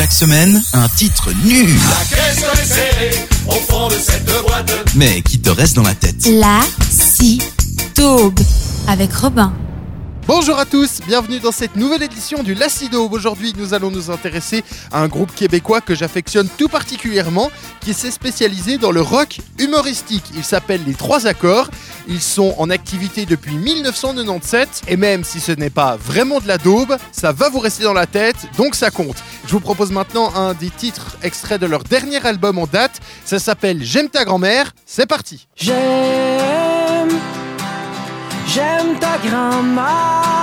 [0.00, 1.68] Chaque semaine, un titre nul.
[3.46, 4.72] au fond de cette boîte.
[4.94, 6.26] Mais qui te reste dans la tête?
[6.26, 7.42] La si
[7.92, 8.40] taube
[8.88, 9.52] avec Robin.
[10.32, 13.08] Bonjour à tous, bienvenue dans cette nouvelle édition du Lacido.
[13.10, 17.50] Aujourd'hui, nous allons nous intéresser à un groupe québécois que j'affectionne tout particulièrement,
[17.80, 20.22] qui s'est spécialisé dans le rock humoristique.
[20.36, 21.68] Il s'appelle Les Trois Accords.
[22.06, 26.58] Ils sont en activité depuis 1997 et même si ce n'est pas vraiment de la
[26.58, 29.16] daube, ça va vous rester dans la tête, donc ça compte.
[29.48, 33.00] Je vous propose maintenant un des titres extraits de leur dernier album en date.
[33.24, 34.70] Ça s'appelle J'aime ta grand-mère.
[34.86, 35.48] C'est parti.
[38.52, 40.39] J'aime ta grand-mère.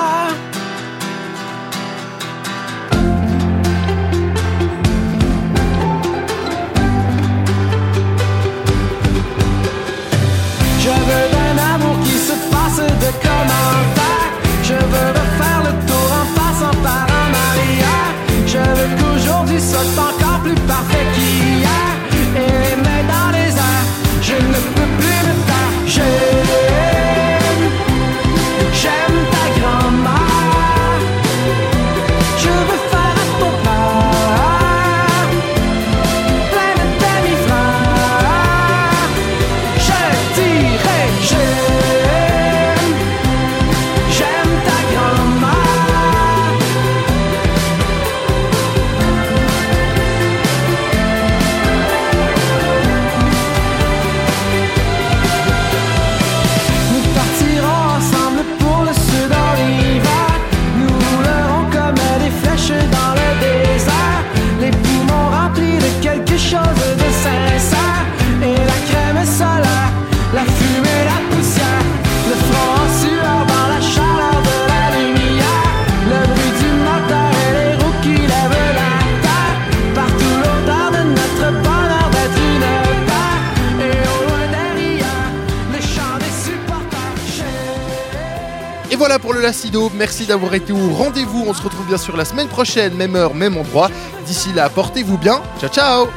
[88.97, 89.91] Voilà pour le Lacido.
[89.96, 91.46] Merci d'avoir été au rendez-vous.
[91.47, 93.90] On se retrouve bien sûr la semaine prochaine, même heure, même endroit.
[94.25, 95.41] D'ici là, portez-vous bien.
[95.59, 96.08] Ciao, ciao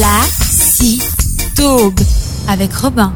[0.00, 0.20] La
[2.48, 3.12] avec Robin.